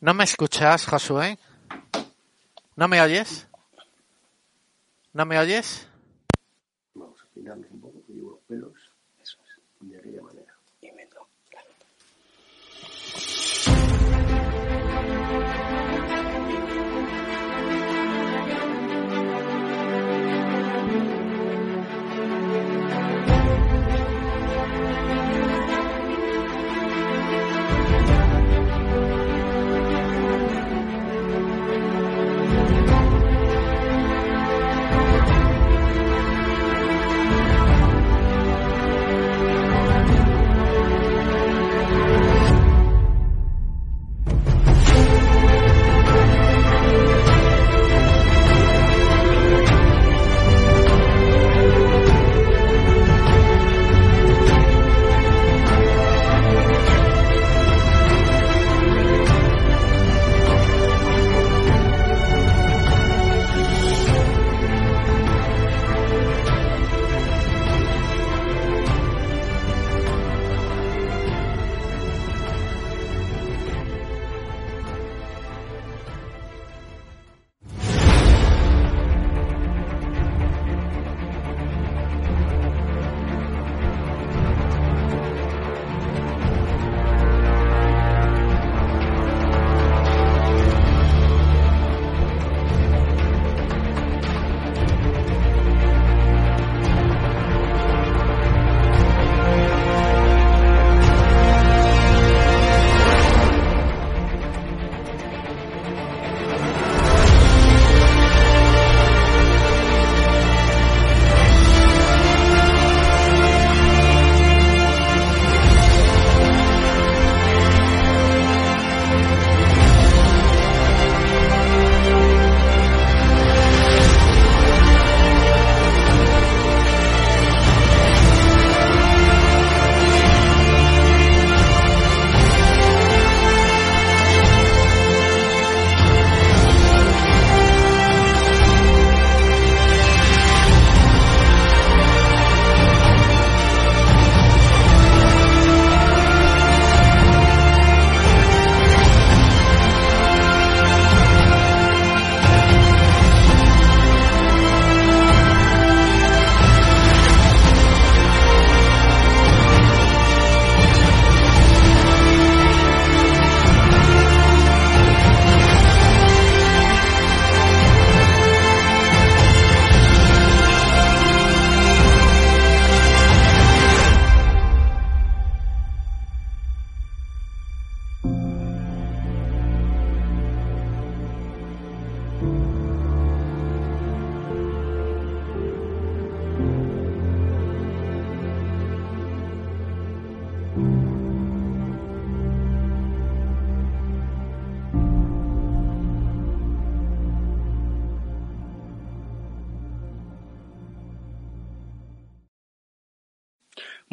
[0.00, 1.38] ¿No me escuchas, Josué?
[2.76, 3.48] ¿No me oyes?
[5.14, 5.88] ¿No me oyes?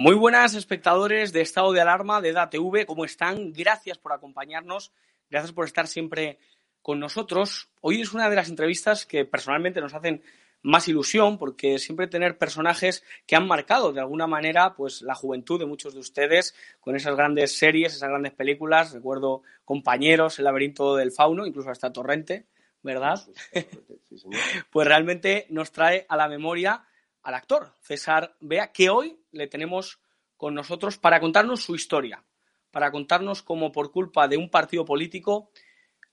[0.03, 3.53] Muy buenas espectadores de Estado de Alarma de DATV, ¿cómo están?
[3.53, 4.91] Gracias por acompañarnos,
[5.29, 6.39] gracias por estar siempre
[6.81, 7.69] con nosotros.
[7.79, 10.21] Hoy es una de las entrevistas que personalmente nos hacen
[10.61, 15.57] más ilusión porque siempre tener personajes que han marcado de alguna manera pues la juventud
[15.57, 20.97] de muchos de ustedes con esas grandes series, esas grandes películas, recuerdo Compañeros, El laberinto
[20.97, 22.47] del fauno, incluso hasta Torrente,
[22.81, 23.25] ¿verdad?
[24.69, 26.83] pues realmente nos trae a la memoria
[27.23, 29.99] al actor César Bea, que hoy le tenemos
[30.37, 32.23] con nosotros para contarnos su historia,
[32.71, 35.49] para contarnos cómo por culpa de un partido político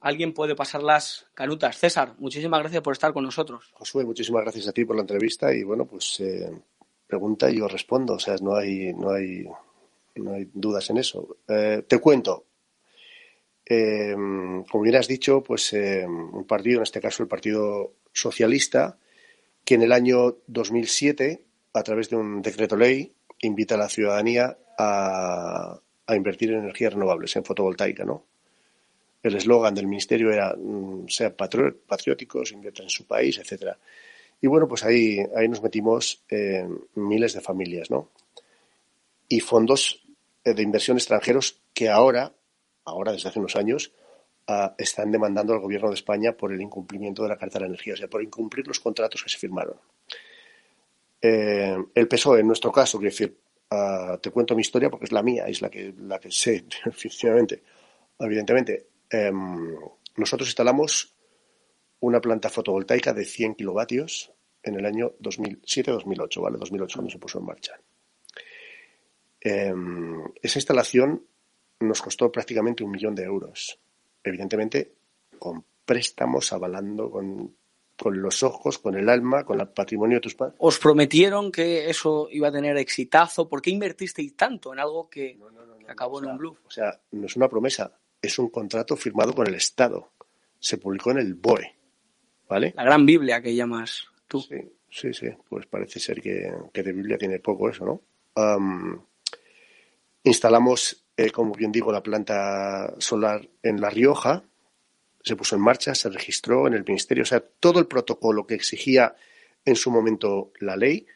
[0.01, 1.77] alguien puede pasar las canutas.
[1.79, 3.71] César, muchísimas gracias por estar con nosotros.
[3.75, 6.51] Josué, muchísimas gracias a ti por la entrevista y bueno, pues eh,
[7.07, 9.47] pregunta y yo respondo, o sea, no hay, no hay,
[10.15, 11.37] no hay dudas en eso.
[11.49, 12.45] Eh, te cuento.
[13.67, 18.99] Eh, como bien has dicho, pues un partido, en este caso el Partido Socialista,
[19.65, 24.57] que en el año 2007, a través de un decreto ley, invita a la ciudadanía
[24.79, 25.81] a,
[26.15, 28.25] invertir en energías renovables, en fotovoltaica, ¿no?
[29.23, 33.79] el eslogan del ministerio era mm, sean patrióticos, inviertan en su país, etcétera.
[34.41, 38.09] Y bueno, pues ahí, ahí nos metimos eh, miles de familias, ¿no?
[39.29, 40.03] Y fondos
[40.45, 42.33] eh, de inversión extranjeros que ahora,
[42.85, 43.93] ahora desde hace unos años,
[44.79, 47.95] están demandando al gobierno de España por el incumplimiento de la Carta de la Energía,
[47.95, 49.77] o sea, por incumplir los contratos que se firmaron.
[51.21, 53.37] Eh, el PSOE, en nuestro caso, quiero decir,
[53.71, 56.65] ah, te cuento mi historia porque es la mía, es la que, la que sé,
[56.87, 57.63] efectivamente,
[58.19, 58.87] evidentemente.
[59.11, 59.75] Em,
[60.17, 61.15] nosotros instalamos
[62.01, 64.33] una planta fotovoltaica de 100 kilovatios
[64.63, 66.59] en el año 2007-2008, ¿vale?
[66.59, 67.81] 2008 cuando se puso en marcha.
[69.41, 71.27] Em, esa instalación
[71.81, 73.79] nos costó prácticamente un millón de euros.
[74.23, 74.95] Evidentemente,
[75.39, 77.57] con préstamos, avalando con,
[78.05, 80.57] los ojos, con el alma, con el patrimonio de tus padres.
[80.59, 83.49] ¿Os prometieron que eso iba a tener exitazo?
[83.49, 85.39] ¿Por qué invertisteis tanto en algo que,
[85.89, 86.59] acabó en un bluff?
[86.67, 90.13] O sea, no es una promesa, es un contrato firmado con el Estado.
[90.59, 91.75] Se publicó en el BOE.
[92.49, 92.73] ¿Vale?
[92.77, 94.41] La gran Biblia que llamas tú.
[94.41, 94.57] Sí,
[94.91, 95.29] sí, sí.
[95.49, 98.03] Pues parece ser que, de Biblia tiene poco eso, ¿no?
[100.23, 104.43] instalamos, eh, como bien digo, la planta solar en La Rioja.
[105.23, 107.25] Se puso en marcha, se registró en el Ministerio.
[107.25, 109.15] O sea, todo el protocolo que exigía
[109.63, 111.07] en su momento la ley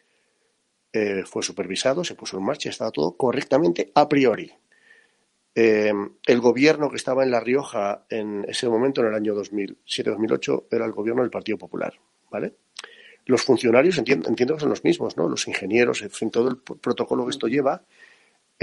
[0.93, 4.53] eh, fue supervisado, se puso en marcha, estaba todo correctamente a priori.
[5.55, 5.95] Eh,
[6.27, 10.85] el gobierno que estaba en La Rioja en ese momento, en el año 2007-2008, era
[10.85, 11.95] el gobierno del Partido Popular,
[12.31, 12.57] ¿vale?
[13.25, 15.31] Los funcionarios entiendo, entiendo, que son los mismos, ¿no?
[15.31, 17.83] Los ingenieros, en fin, todo el protocolo que esto lleva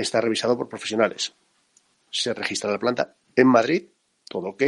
[0.02, 1.34] está revisado por profesionales.
[2.10, 3.86] Se registra la planta en Madrid,
[4.28, 4.64] todo ok.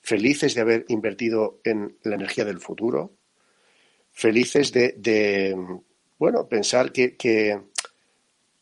[0.00, 3.14] Felices de haber invertido en la energía del futuro.
[4.12, 5.56] Felices de,
[6.18, 7.58] bueno, pensar que, que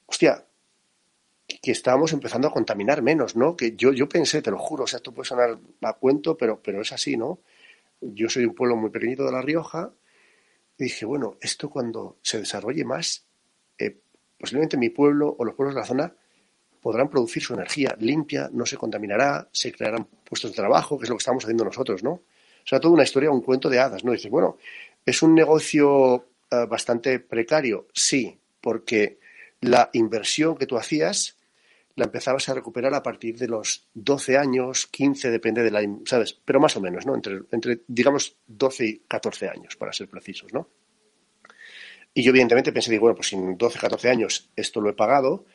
[0.06, 0.44] hostia,
[1.61, 3.56] que estábamos empezando a contaminar menos, ¿no?
[3.56, 6.61] Que yo, yo pensé, te lo juro, o sea, esto puede sonar a cuento, pero,
[6.62, 7.41] pero es así, ¿no?
[8.00, 9.93] Yo soy de un pueblo muy pequeñito de La Rioja
[10.79, 13.25] y dije, bueno, esto cuando se desarrolle más,
[14.42, 16.12] posiblemente mi pueblo o los pueblos de la zona
[16.80, 21.10] podrán producir su energía limpia, no se contaminará, se crearán puestos de trabajo, que es
[21.10, 22.10] lo que estamos haciendo nosotros, ¿no?
[22.10, 24.10] O sea, toda una historia, un cuento de hadas, ¿no?
[24.10, 24.58] Dice, bueno,
[25.06, 27.86] ¿es un negocio eh, bastante precario?
[27.94, 29.20] Sí, porque
[29.60, 31.36] la inversión que tú hacías
[31.94, 36.36] la empezabas a recuperar a partir de los 12 años, 15, depende de la, ¿sabes?
[36.44, 37.14] Pero más o menos, ¿no?
[37.14, 40.66] Entre, entre digamos, 12 y 14 años, para ser precisos, ¿no?
[42.14, 45.47] Y yo evidentemente pensé, digo, bueno, pues en 12, 14 años esto lo he pagado,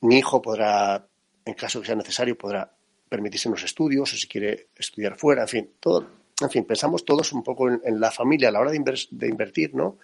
[0.00, 1.06] mi hijo podrá,
[1.44, 2.72] en caso que sea necesario, podrá
[3.08, 6.08] permitirse unos estudios o si quiere estudiar fuera, en fin, todo,
[6.40, 9.98] en fin, pensamos todos un poco en, la familia a la hora de, invertir, ¿no?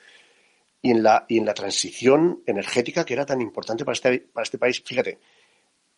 [0.81, 4.43] y en la, y en la transición energética que era tan importante para este, para
[4.43, 4.83] este país.
[4.85, 5.19] Fíjate,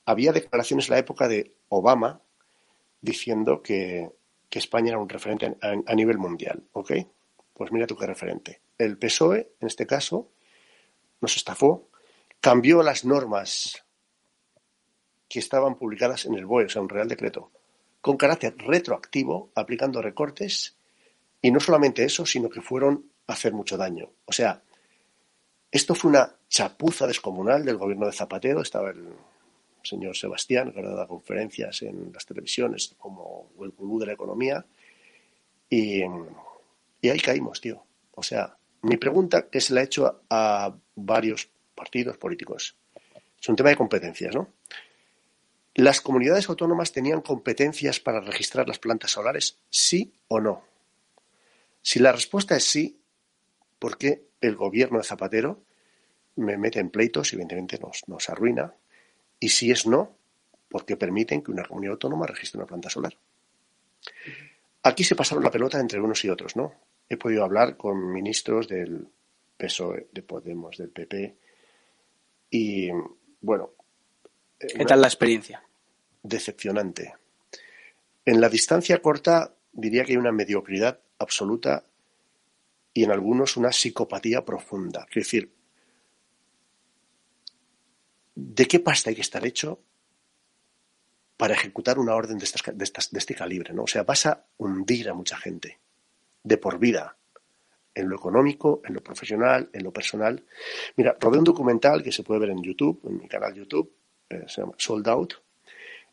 [0.04, 2.20] había declaraciones en la época de Obama
[3.00, 4.10] diciendo que,
[4.50, 6.62] España era un referente a, nivel mundial.
[6.74, 6.92] ¿Ok?
[7.54, 8.60] Pues mira tú qué referente.
[8.76, 10.30] El PSOE, en este caso,
[11.20, 11.88] nos estafó,
[12.40, 13.84] cambió las normas
[15.28, 17.50] que estaban publicadas en el BOE, o sea, un Real Decreto,
[18.00, 20.76] con carácter retroactivo, aplicando recortes,
[21.40, 24.10] y no solamente eso, sino que fueron a hacer mucho daño.
[24.26, 24.62] O sea,
[25.70, 28.62] esto fue una chapuza descomunal del gobierno de Zapatero.
[28.62, 29.08] Estaba el
[29.82, 34.64] señor Sebastián, que ahora da conferencias en las televisiones como el gurú de la economía.
[35.68, 36.02] Y,
[37.10, 37.84] ahí caímos, tío.
[38.12, 42.76] O sea, mi pregunta que se la he hecho a, varios partidos políticos.
[43.40, 44.54] Es un tema de competencias, ¿no?
[45.74, 49.58] ¿Las comunidades autónomas tenían competencias para registrar las plantas solares?
[49.70, 50.62] ¿Sí o no?
[51.82, 53.00] Si la respuesta es sí,
[53.80, 55.64] ¿por qué el gobierno de Zapatero
[56.36, 58.74] me mete en pleitos y evidentemente nos, nos arruina.
[59.38, 60.16] Y si es no,
[60.68, 63.16] porque permiten que una comunidad autónoma registre una planta solar.
[64.82, 66.74] Aquí se pasaron la pelota entre unos y otros, ¿no?
[67.08, 69.08] He podido hablar con ministros del
[69.56, 71.36] PSOE, de Podemos, del PP,
[72.50, 72.88] y
[73.40, 73.70] bueno.
[74.58, 75.62] ¿Qué tal la experiencia?
[76.22, 77.14] Decepcionante.
[78.24, 81.84] En la distancia corta diría que hay una mediocridad absoluta
[82.92, 85.06] y en algunos una psicopatía profunda.
[85.10, 85.52] Es decir,
[88.34, 89.80] ¿de qué pasta hay que estar hecho
[91.36, 92.84] para ejecutar una orden de, de,
[93.18, 93.74] este calibre?
[93.74, 93.82] ¿no?
[93.82, 95.78] O sea, vas a hundir a mucha gente
[96.44, 97.16] de por vida,
[97.94, 100.44] en lo económico, en lo profesional, en lo personal.
[100.96, 103.90] Mira, rodé un documental que se puede ver en YouTube, en mi canal YouTube,
[104.28, 105.34] eh, se llama Sold Out,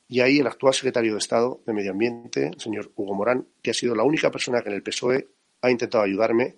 [0.08, 3.72] y ahí el actual secretario de Estado de Medio Ambiente, el señor Hugo Morán, que
[3.72, 5.28] ha sido la única persona que en el PSOE
[5.62, 6.56] ha intentado ayudarme,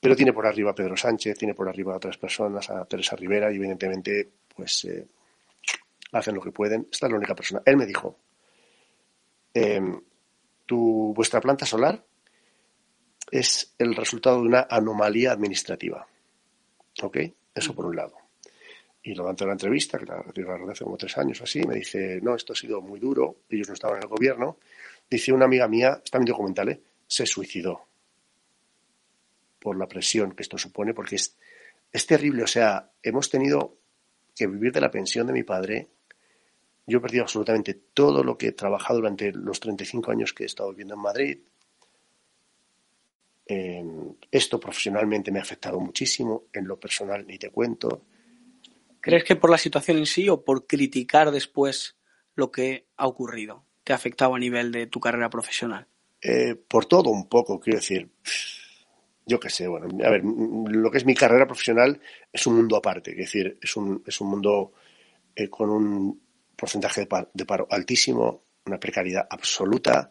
[0.00, 3.16] pero tiene por arriba a Pedro Sánchez, tiene por arriba a otras personas, a Teresa
[3.16, 5.06] Rivera, y evidentemente, pues eh,
[6.12, 6.88] hacen lo que pueden.
[6.90, 7.62] Esta es la única persona.
[7.64, 8.18] Él me dijo,
[9.54, 10.00] em,
[10.66, 12.04] tu, vuestra planta solar
[13.32, 16.06] es el resultado de una anomalía administrativa.
[17.02, 17.18] ¿Ok?
[17.54, 18.14] Eso por un lado.
[19.02, 22.20] Y durante la entrevista, que la realizé hace como tres años o así, me dice,
[22.22, 24.58] no, esto ha sido muy duro, ellos no estaban en el gobierno.
[25.10, 26.80] Dice una amiga mía, está en documental, ¿eh?
[27.06, 27.86] se suicidó
[29.58, 31.36] por la presión que esto supone, porque es,
[31.90, 32.42] es terrible.
[32.42, 33.78] O sea, hemos tenido
[34.36, 35.88] que vivir de la pensión de mi padre.
[36.86, 40.46] Yo he perdido absolutamente todo lo que he trabajado durante los 35 años que he
[40.46, 41.38] estado viviendo en Madrid.
[44.30, 48.02] Esto profesionalmente me ha afectado muchísimo, en lo personal ni te cuento.
[49.00, 51.96] ¿Crees que por la situación en sí o por criticar después
[52.34, 55.86] lo que ha ocurrido te ha afectado a nivel de tu carrera profesional?
[56.20, 58.08] Eh, por todo un poco, quiero decir
[59.26, 62.00] yo qué sé, bueno, a ver, lo que es mi carrera profesional
[62.32, 64.72] es un mundo aparte, es decir, es un, es un mundo
[65.34, 66.20] eh, con un
[66.56, 70.10] porcentaje de paro, altísimo, una precariedad absoluta.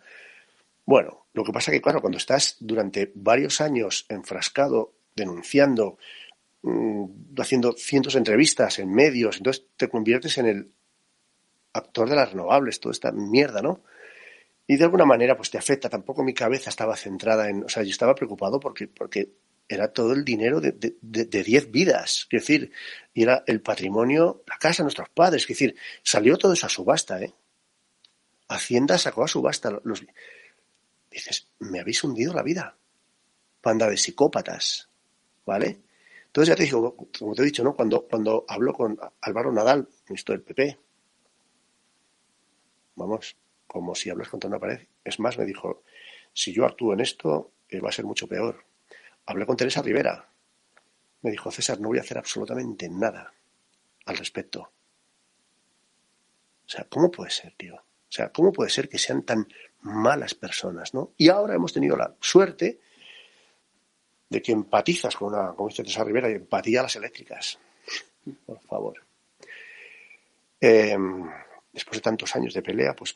[0.86, 5.98] Bueno, lo que pasa que, claro, cuando estás durante varios años enfrascado, denunciando,
[6.64, 7.06] mm,
[7.38, 10.72] haciendo cientos de entrevistas en medios, entonces te conviertes en el
[11.74, 13.82] actor de las renovables, toda esta mierda, ¿no?
[14.72, 15.90] y de alguna manera pues te afecta.
[15.90, 19.34] Tampoco mi cabeza estaba centrada en, o sea, yo estaba preocupado porque, porque
[19.68, 22.72] era todo el dinero de, de, diez vidas, es decir,
[23.14, 26.70] y era el patrimonio, la casa de nuestros padres, es decir, salió todo eso a
[26.70, 27.34] subasta, ¿eh?
[28.48, 30.06] Hacienda sacó a subasta los...
[31.12, 32.78] Dices, me habéis hundido la vida,
[33.60, 34.90] panda de psicópatas,
[35.46, 35.82] ¿vale?
[36.28, 37.76] Entonces ya te digo, como te he dicho, ¿no?
[37.76, 40.80] Cuando, cuando hablo con Álvaro Nadal, ministro del PP,
[42.96, 43.36] vamos,
[43.68, 44.88] como si hablas contra una pared.
[45.04, 45.84] Es más, me dijo,
[46.34, 48.64] si yo actúo en esto, eh, va a ser mucho peor.
[49.26, 50.30] Hablé con Teresa Rivera.
[51.22, 53.34] Me dijo, César, no voy a hacer absolutamente nada
[54.06, 54.72] al respecto.
[56.66, 57.84] O sea, ¿cómo puede ser, tío?
[58.12, 59.48] O sea, ¿cómo puede ser que sean tan
[59.84, 61.14] malas personas, no?
[61.16, 62.78] Y ahora hemos tenido la suerte
[64.30, 67.58] de que empatizas con una, como dice Rivera, y empatía a las eléctricas.
[68.46, 69.02] Por favor.
[70.60, 71.30] Em,
[71.72, 73.16] después de tantos años de pelea, pues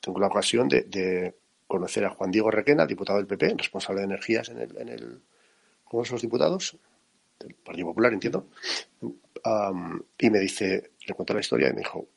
[0.00, 1.36] tengo la ocasión de,
[1.68, 5.22] conocer a Juan Diego Requena, diputado del PP, responsable de energías en el, en el
[5.92, 6.76] los Diputados,
[7.38, 8.48] del Partido Popular, entiendo,
[10.18, 12.08] y me dice, le contó la historia y me dijo,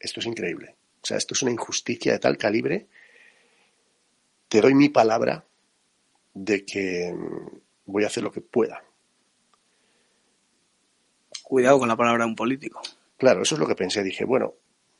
[0.00, 2.88] esto es increíble, o sea, esto es una injusticia de tal calibre,
[4.48, 5.44] te doy mi palabra
[6.34, 7.14] de que
[7.86, 8.82] voy a hacer lo que pueda.
[11.42, 12.80] Cuidado con la palabra de un político.
[13.16, 14.02] Claro, eso es lo que pensé.
[14.02, 14.54] Dije, bueno,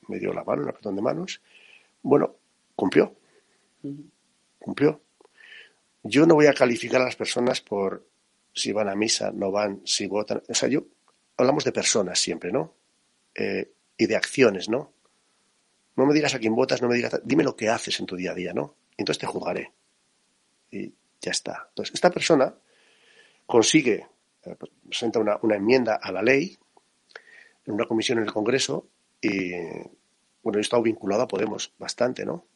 [0.09, 1.41] me dio la mano, un apretón de manos,
[2.03, 2.37] bueno,
[2.75, 3.15] cumplió.
[4.59, 5.01] Cumplió.
[6.03, 8.07] Yo no voy a calificar a las personas por
[8.53, 10.43] si van a misa, no van, si votan.
[10.49, 10.87] O sea, yo
[11.37, 12.75] hablamos de personas siempre, ¿no?
[13.35, 14.95] Eh, y de acciones, ¿no?
[15.95, 18.17] No me digas a quién votas, no me digas, dime lo que haces en tu
[18.17, 18.77] día a día, ¿no?
[18.97, 19.73] Y entonces te juzgaré.
[20.71, 21.67] Y ya está.
[21.69, 22.55] Entonces, esta persona
[23.45, 24.07] consigue,
[24.45, 24.57] eh,
[24.89, 26.57] presenta una, una enmienda a la ley
[27.67, 28.89] en una comisión en el Congreso
[29.21, 29.53] y
[30.43, 32.47] bueno, he estado vinculado a Podemos bastante, ¿no?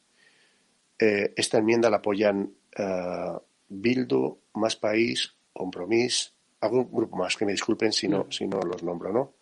[0.98, 7.52] Eh, esta enmienda la apoyan uh, Bildu, Más País, Compromís, algún grupo más, que me
[7.52, 9.34] disculpen si no, si no los nombro, ¿no?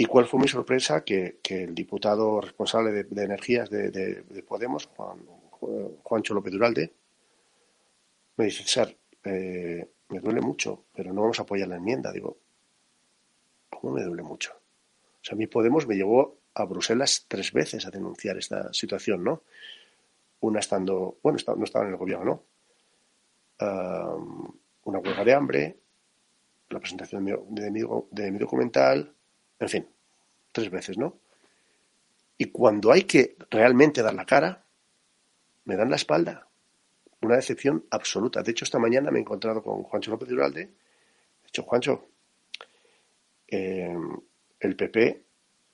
[0.00, 1.04] ¿Y cuál fue mi sorpresa?
[1.04, 5.18] Que, el diputado responsable de, energías de, Podemos, Juan,
[6.02, 6.90] Juancho López Duralde,
[8.38, 12.10] me dice, César, eh, me duele mucho, pero no vamos a apoyar la enmienda.
[12.12, 12.38] Digo,
[13.68, 14.54] ¿cómo me duele mucho?
[14.54, 19.22] O sea, a mí Podemos me llevó a Bruselas tres veces a denunciar esta situación,
[19.22, 19.42] ¿no?
[20.40, 22.44] Una estando, bueno, no estaba en el gobierno, ¿no?
[24.84, 25.76] una huelga de hambre,
[26.70, 29.14] la presentación de mi, de mi documental,
[29.60, 29.88] en fin,
[30.52, 31.18] tres veces, ¿no?
[32.36, 34.64] Y cuando hay que realmente dar la cara,
[35.64, 36.48] me dan la espalda.
[37.20, 38.42] Una decepción absoluta.
[38.42, 40.62] De hecho, esta mañana me he encontrado con Juancho López Duralde.
[40.62, 42.08] He dicho, Juancho,
[43.46, 43.94] eh,
[44.58, 45.22] el PP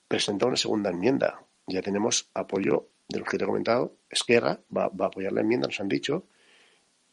[0.08, 1.40] presentado una segunda enmienda.
[1.68, 3.96] Ya tenemos apoyo de los que te he comentado.
[4.10, 6.26] Esquerra va, a apoyar la enmienda, nos han dicho,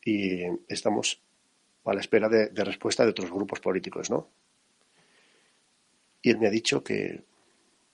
[0.04, 1.22] y estamos
[1.86, 4.30] a la espera de, respuesta de otros grupos políticos, ¿no?
[6.24, 7.22] Y él me ha dicho que,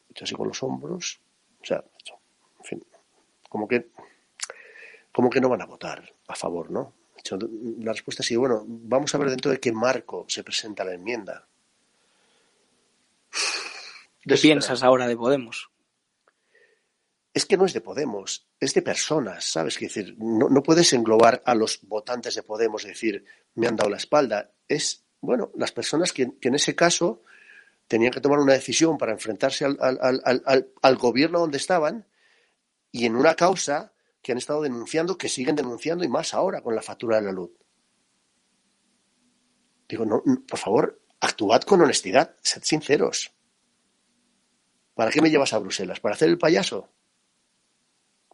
[0.09, 1.19] hecho así con los hombros,
[1.61, 1.83] o sea,
[2.59, 2.85] en fin,
[3.49, 3.89] como que,
[5.11, 6.93] como que no van a votar a favor, ¿no?
[7.79, 10.93] La respuesta ha sido, bueno, vamos a ver dentro de qué marco se presenta la
[10.93, 11.47] enmienda.
[14.21, 15.71] ¿Qué piensas ahora de Podemos?
[17.33, 19.75] Es que no es de Podemos, es de personas, ¿sabes?
[19.75, 23.89] Es decir, no, no puedes englobar a los votantes de Podemos, decir, me han dado
[23.89, 24.51] la espalda.
[24.67, 27.23] Es, bueno, las personas que, en ese caso
[27.89, 32.07] tenían que tomar una decisión para enfrentarse al, al, al, al, gobierno donde estaban
[32.91, 36.75] y en una causa que han estado denunciando, que siguen denunciando y más ahora con
[36.75, 37.49] la factura de la luz.
[39.89, 43.33] Digo, no, por favor, actuad con honestidad, sed sinceros.
[44.93, 45.99] ¿Para qué me llevas a Bruselas?
[45.99, 46.91] ¿Para hacer el payaso?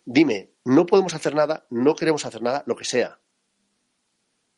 [0.03, 3.21] Dime, no podemos hacer nada, no queremos hacer nada, lo que sea.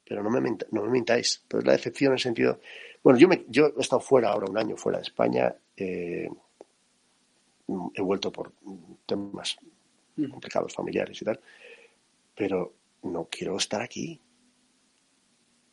[0.06, 1.44] Pero no me, no me mintáis.
[1.48, 2.60] Pero es la decepción en el sentido.
[3.08, 5.56] Bueno, yo, me, yo he estado fuera ahora un año, fuera de España.
[5.78, 6.30] Eh,
[7.94, 8.52] he vuelto por
[9.06, 9.56] temas
[10.30, 11.40] complicados familiares y tal.
[12.36, 12.74] Pero
[13.04, 14.20] no quiero estar aquí.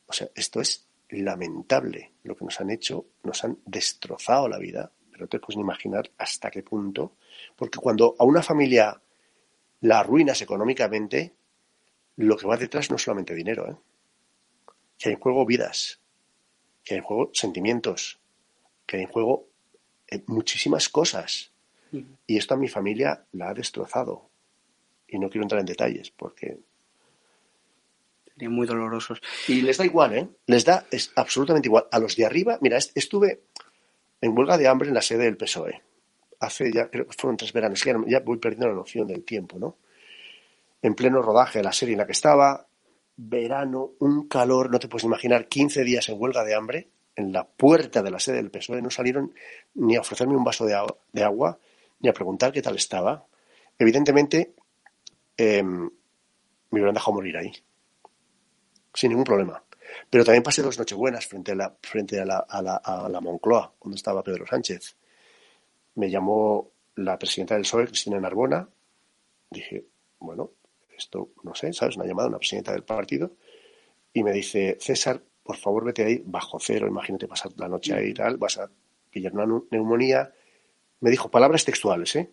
[0.07, 4.93] O sea, esto es lamentable lo que nos han hecho, nos han destrozado la vida,
[5.11, 7.17] pero te puedes imaginar hasta qué punto,
[7.57, 9.03] porque cuando a una familia
[9.81, 11.35] la arruinas económicamente,
[12.15, 13.77] lo que va detrás no es solamente dinero, ¿eh?
[14.97, 15.99] que hay en juego vidas,
[16.85, 18.19] que hay en juego sentimientos,
[18.87, 19.47] que hay en juego
[20.09, 21.51] eh, muchísimas cosas.
[22.27, 24.29] Y esto a mi familia la ha destrozado.
[25.07, 26.59] Y no quiero entrar en detalles porque
[28.33, 29.23] serían muy dolorosos.
[29.47, 30.29] Y les da igual, ¿eh?
[30.47, 31.87] Les da es absolutamente igual.
[31.93, 33.43] A los de arriba, mira, estuve
[34.21, 35.83] en huelga de hambre en la sede del PSOE.
[36.41, 39.77] Hace ya, creo que fueron tres veranos, ya voy perdiendo la noción del tiempo, ¿no?
[40.83, 42.67] En pleno rodaje de la serie en la que estaba,
[43.17, 47.47] verano, un calor, no te puedes imaginar, 15 días en huelga de hambre, en la
[47.47, 49.33] puerta de la sede del PSOE, no salieron
[49.75, 51.59] ni a ofrecerme un vaso de, agua,
[52.01, 53.25] ni a preguntar qué tal estaba.
[53.79, 54.55] Evidentemente,
[55.37, 55.91] eh, me
[56.71, 57.53] hubieran dejado morir ahí
[58.95, 59.63] sin ningún problema.
[60.09, 63.21] Pero también pasé dos nochebuenas frente a la, frente a la, a la, a la
[63.21, 64.97] Moncloa, donde estaba Pedro Sánchez.
[65.97, 68.69] Me llamó la presidenta del PSOE, Cristina Narbona.
[69.51, 69.85] Dije,
[70.21, 70.53] bueno,
[70.97, 71.97] esto no sé, ¿sabes?
[71.97, 73.33] Una llamada a una presidenta del partido.
[74.13, 78.09] Y me dice, César, por favor vete ahí bajo cero, imagínate pasar la noche ahí
[78.09, 78.71] y tal, vas a
[79.11, 80.33] pillar una neumonía.
[81.01, 82.31] Me dijo palabras textuales, ¿eh?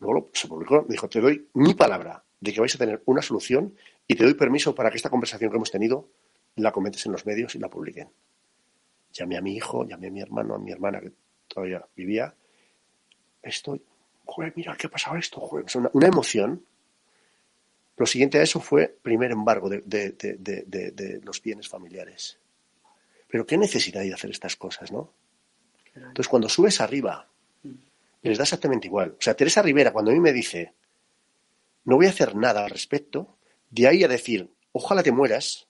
[0.00, 3.20] Luego se publicó, me dijo, te doy mi palabra de que vais a tener una
[3.20, 3.74] solución
[4.06, 6.08] y te doy permiso para que esta conversación que hemos tenido
[6.56, 8.10] la comentes en los medios y la publiquen.
[9.12, 11.12] Llamé a mi hijo, llamé a mi hermano, a mi hermana que
[11.48, 12.34] todavía vivía.
[13.42, 13.82] Estoy,
[14.24, 15.66] joder, mira qué ha pasado esto, joder.
[15.92, 16.64] una, emoción.
[17.98, 22.38] Lo siguiente a eso fue primer embargo de, de, los bienes familiares.
[23.26, 25.12] Pero qué necesidad hay de hacer estas cosas, ¿no?
[25.94, 27.28] Entonces, cuando subes arriba,
[28.22, 29.16] les da exactamente igual.
[29.18, 30.74] O sea, Teresa Rivera, cuando a mí me dice,
[31.84, 33.36] no voy a hacer nada al respecto,
[33.70, 35.66] de ahí a decir, ojalá te mueras,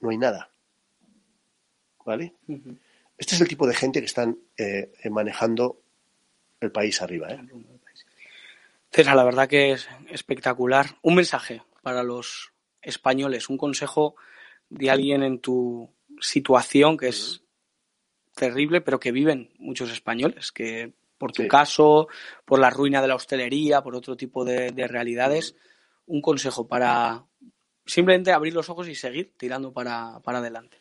[0.00, 0.50] no hay nada.
[2.06, 2.34] ¿Vale?
[3.18, 5.82] Este es el tipo de gente que están eh, manejando
[6.58, 7.30] el país arriba.
[7.30, 7.40] ¿eh?
[8.90, 10.98] César, la verdad que es espectacular.
[11.02, 14.16] Un mensaje para los españoles, un consejo
[14.68, 17.42] de alguien en tu situación que es
[18.34, 22.08] terrible, pero que viven muchos españoles, que por tu caso,
[22.44, 25.54] por la ruina de la hostelería, por otro tipo de realidades,
[26.06, 27.26] un consejo para
[27.90, 30.78] simplemente abrir los ojos y seguir tirando para, adelante?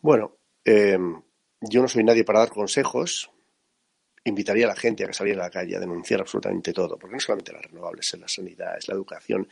[0.00, 1.20] Bueno, em,
[1.60, 3.30] yo no soy nadie para dar consejos.
[4.28, 7.14] Invitaría a la gente a que saliera a la calle a denunciar absolutamente todo, porque
[7.14, 9.48] no solamente las renovables, es la sanidad, es la educación.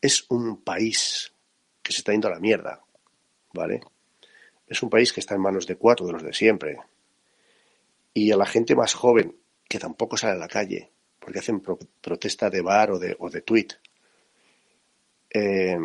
[0.00, 1.32] Es un país
[1.82, 2.82] que se está yendo a la mierda,
[3.52, 3.80] ¿vale?
[4.66, 6.78] Es un país que está en manos de cuatro de los de siempre.
[8.12, 9.36] Y a la gente más joven,
[9.68, 13.40] que tampoco sale a la calle, porque hacen protesta de bar o de, o de
[13.42, 13.68] tweet,
[15.30, 15.78] eh,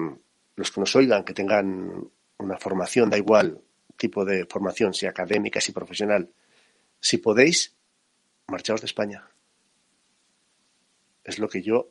[0.56, 3.62] los que nos oigan, que tengan una formación, da igual
[3.98, 6.30] tipo de formación, si académica, si profesional,
[7.00, 7.76] si podéis,
[8.48, 9.28] marchaos de España.
[11.24, 11.90] Es lo que yo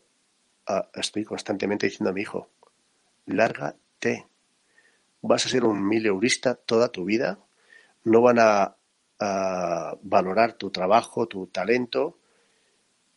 [0.67, 2.51] ah, estoy constantemente diciendo a mi hijo.
[3.27, 4.27] Lárgate.
[5.23, 7.39] Vas a ser un mileurista toda tu vida.
[8.05, 8.77] No van a,
[9.21, 12.19] a valorar tu trabajo, tu talento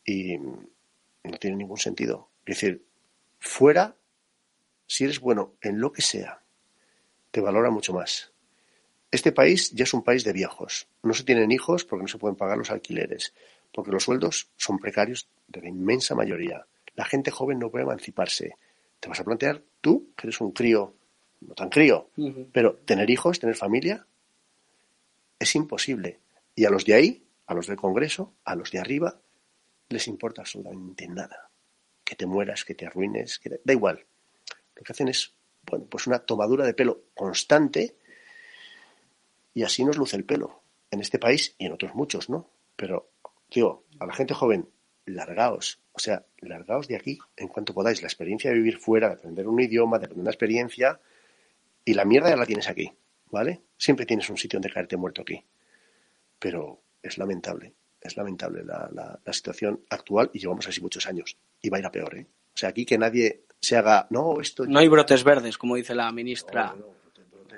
[0.05, 2.29] y no tiene ningún sentido.
[2.45, 2.85] Es decir,
[3.39, 3.95] fuera
[4.87, 6.41] si eres bueno en lo que sea,
[7.31, 8.31] te valora mucho más.
[9.15, 10.89] Este país ya es un país de viejos.
[11.01, 13.33] No se tienen hijos porque no se pueden pagar los alquileres,
[13.73, 16.67] porque los sueldos son precarios de la inmensa mayoría.
[16.95, 18.57] La gente joven no puede emanciparse.
[18.99, 20.95] Te vas a plantear tú, que eres un crío,
[21.39, 22.09] no tan crío,
[22.51, 24.05] pero tener hijos, tener familia,
[25.39, 26.19] es imposible.
[26.53, 29.21] Y a los de ahí, a los del Congreso, a los de arriba,
[29.87, 31.49] les importa absolutamente nada.
[32.03, 34.05] Que te mueras, que te arruines, que da igual
[34.75, 37.95] lo que hacen es, bueno, pues una tomadura de pelo constante
[39.55, 42.51] y así nos luce el pelo en este país y en otros muchos, ¿no?
[42.75, 43.09] Pero,
[43.49, 44.69] digo, a la gente joven,
[45.05, 48.01] largaos, o sea, largaos de aquí en cuanto podáis.
[48.01, 50.99] La experiencia de vivir fuera, de aprender un idioma, de aprender una experiencia,
[51.85, 52.91] y la mierda ya la tienes aquí,
[53.31, 53.61] ¿vale?
[53.77, 55.41] Siempre tienes un sitio donde caerte muerto aquí.
[56.37, 61.37] Pero es lamentable, es lamentable la, la, situación actual y llevamos así muchos años.
[61.61, 62.27] Y va a ir a peor, ¿eh?
[62.53, 64.65] O sea, aquí que nadie se haga, no, esto...
[64.65, 66.75] No hay brotes verdes, como dice la ministra.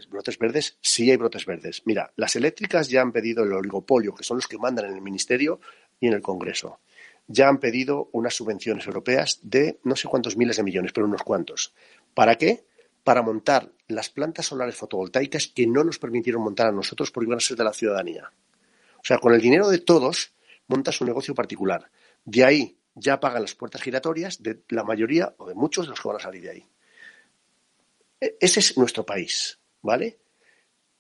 [0.10, 1.82] Brotes, verdes, sí hay brotes verdes.
[1.86, 5.02] Mira, las eléctricas ya han pedido el oligopolio, que son los que mandan en el
[5.02, 5.60] Ministerio
[6.00, 6.80] y en el Congreso.
[7.28, 11.24] Ya han pedido unas subvenciones europeas de no sé cuántos miles de millones, pero unos
[11.24, 11.74] cuantos.
[12.14, 12.66] ¿Para qué?
[13.04, 17.38] Para montar las plantas solares fotovoltaicas que no nos permitieron montar a nosotros porque iban
[17.38, 18.32] a ser de la ciudadanía.
[18.98, 20.34] O sea, con el dinero de todos
[20.68, 21.90] monta su negocio particular.
[22.24, 26.02] De ahí ya pagan las puertas giratorias de la mayoría o de muchos de los
[26.02, 26.66] que van a salir de ahí.
[28.20, 30.20] E, ese es nuestro país, ¿vale?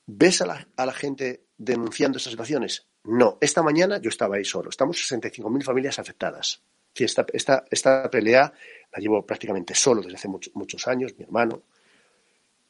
[0.06, 2.88] ¿Ves a la, a la gente denunciando estas situaciones?
[3.04, 3.38] No.
[3.41, 4.69] Esta mañana yo estaba ahí solo.
[4.69, 6.62] Estamos 65.000 familias afectadas.
[6.95, 8.52] Esta, esta, esta, pelea
[8.93, 11.63] la llevo prácticamente solo desde hace muchos años, mi hermano.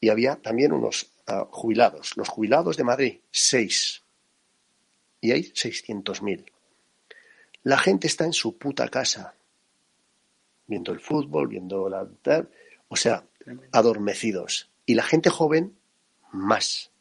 [0.01, 2.17] Y había también unos ah, jubilados.
[2.17, 4.03] Los jubilados de Madrid, seis.
[5.21, 6.45] Y hay 600.000.
[7.63, 9.35] La gente está en su puta casa,
[10.65, 12.07] viendo el fútbol, viendo la...
[12.87, 13.23] O sea,
[13.71, 14.71] adormecidos.
[14.85, 15.77] Y la gente joven,
[16.31, 16.91] más.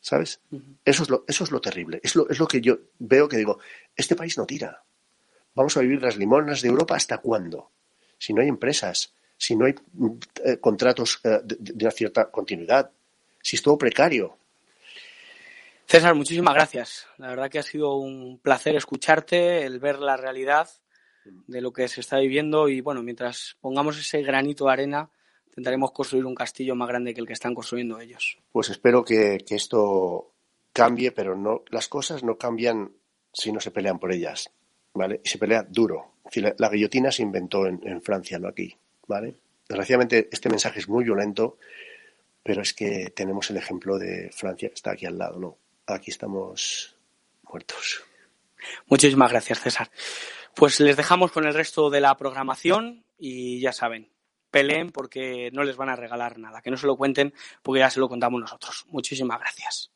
[0.00, 0.40] ¿Sabes?
[0.84, 2.00] eso, es lo, eso es lo terrible.
[2.02, 3.58] Es lo, es lo que yo veo que digo,
[3.96, 4.84] este país no tira.
[5.54, 7.70] Vamos a vivir las limonas de Europa hasta cuándo?
[8.18, 9.74] Si no hay empresas, si no hay
[10.44, 12.90] eh, contratos eh, de, una cierta continuidad,
[13.42, 14.38] si es todo precario,
[15.88, 17.06] César, muchísimas gracias.
[17.16, 20.68] La verdad que ha sido un placer escucharte, el ver la realidad
[21.24, 25.10] de lo que se está viviendo y bueno, mientras pongamos ese granito de arena,
[25.56, 28.38] intentaremos construir un castillo más grande que el que están construyendo ellos.
[28.52, 30.34] Pues espero que, esto
[30.72, 32.92] cambie, pero no, las cosas no cambian
[33.32, 34.50] si no se pelean por ellas,
[34.92, 35.22] ¿vale?
[35.24, 36.12] Y se pelea duro.
[36.58, 39.36] La, guillotina se inventó en, en, Francia, no aquí, ¿vale?
[39.66, 41.56] Desgraciadamente este mensaje es muy violento,
[42.42, 45.58] pero es que tenemos el ejemplo de Francia que está aquí al lado, ¿no?
[45.86, 46.96] aquí estamos
[47.42, 48.02] muertos.
[48.86, 49.90] Muchísimas gracias, César.
[50.54, 54.10] Pues les dejamos con el resto de la programación y ya saben,
[54.56, 57.90] peleen porque no les van a regalar nada, que no se lo cuenten porque ya
[57.90, 58.86] se lo contamos nosotros.
[58.88, 59.90] Muchísimas gracias.